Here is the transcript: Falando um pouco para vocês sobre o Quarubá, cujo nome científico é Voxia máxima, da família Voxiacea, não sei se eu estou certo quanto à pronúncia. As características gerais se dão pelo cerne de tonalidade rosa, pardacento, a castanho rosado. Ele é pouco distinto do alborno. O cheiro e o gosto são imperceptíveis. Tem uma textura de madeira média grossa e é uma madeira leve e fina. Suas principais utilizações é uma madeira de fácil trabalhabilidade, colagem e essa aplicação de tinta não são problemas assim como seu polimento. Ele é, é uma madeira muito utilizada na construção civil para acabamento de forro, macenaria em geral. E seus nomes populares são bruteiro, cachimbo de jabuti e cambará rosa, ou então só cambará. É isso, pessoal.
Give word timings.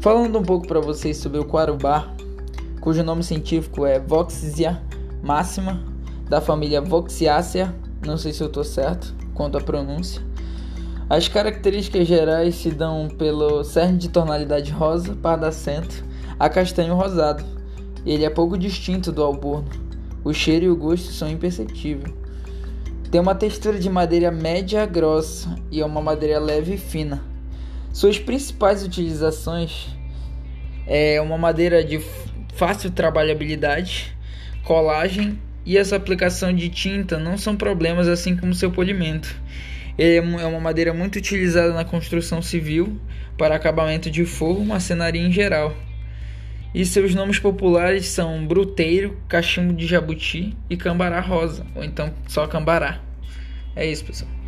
Falando 0.00 0.38
um 0.38 0.42
pouco 0.42 0.66
para 0.66 0.80
vocês 0.80 1.18
sobre 1.18 1.38
o 1.38 1.44
Quarubá, 1.44 2.10
cujo 2.80 3.02
nome 3.02 3.22
científico 3.22 3.84
é 3.84 4.00
Voxia 4.00 4.80
máxima, 5.22 5.84
da 6.26 6.40
família 6.40 6.80
Voxiacea, 6.80 7.74
não 8.06 8.16
sei 8.16 8.32
se 8.32 8.42
eu 8.42 8.46
estou 8.46 8.64
certo 8.64 9.14
quanto 9.34 9.58
à 9.58 9.60
pronúncia. 9.60 10.22
As 11.06 11.28
características 11.28 12.08
gerais 12.08 12.54
se 12.54 12.70
dão 12.70 13.08
pelo 13.08 13.62
cerne 13.62 13.98
de 13.98 14.08
tonalidade 14.08 14.72
rosa, 14.72 15.14
pardacento, 15.14 16.02
a 16.38 16.48
castanho 16.48 16.94
rosado. 16.94 17.44
Ele 18.06 18.24
é 18.24 18.30
pouco 18.30 18.56
distinto 18.56 19.12
do 19.12 19.22
alborno. 19.22 19.68
O 20.24 20.32
cheiro 20.32 20.64
e 20.64 20.70
o 20.70 20.76
gosto 20.76 21.12
são 21.12 21.28
imperceptíveis. 21.28 22.14
Tem 23.10 23.20
uma 23.20 23.34
textura 23.34 23.78
de 23.78 23.90
madeira 23.90 24.30
média 24.30 24.86
grossa 24.86 25.54
e 25.70 25.82
é 25.82 25.84
uma 25.84 26.00
madeira 26.00 26.38
leve 26.38 26.74
e 26.74 26.78
fina. 26.78 27.29
Suas 27.92 28.18
principais 28.18 28.84
utilizações 28.84 29.88
é 30.86 31.20
uma 31.20 31.36
madeira 31.36 31.82
de 31.84 32.00
fácil 32.54 32.90
trabalhabilidade, 32.90 34.16
colagem 34.64 35.38
e 35.66 35.76
essa 35.76 35.96
aplicação 35.96 36.54
de 36.54 36.68
tinta 36.68 37.18
não 37.18 37.36
são 37.36 37.56
problemas 37.56 38.06
assim 38.06 38.36
como 38.36 38.54
seu 38.54 38.70
polimento. 38.70 39.34
Ele 39.98 40.16
é, 40.16 40.42
é 40.42 40.46
uma 40.46 40.60
madeira 40.60 40.94
muito 40.94 41.16
utilizada 41.16 41.72
na 41.72 41.84
construção 41.84 42.40
civil 42.40 42.98
para 43.36 43.56
acabamento 43.56 44.10
de 44.10 44.24
forro, 44.24 44.64
macenaria 44.64 45.20
em 45.20 45.32
geral. 45.32 45.76
E 46.72 46.86
seus 46.86 47.14
nomes 47.14 47.40
populares 47.40 48.06
são 48.06 48.46
bruteiro, 48.46 49.20
cachimbo 49.28 49.72
de 49.72 49.86
jabuti 49.86 50.56
e 50.70 50.76
cambará 50.76 51.20
rosa, 51.20 51.66
ou 51.74 51.82
então 51.82 52.14
só 52.28 52.46
cambará. 52.46 53.00
É 53.74 53.84
isso, 53.84 54.04
pessoal. 54.04 54.39